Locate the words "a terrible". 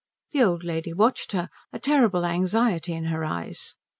1.71-2.25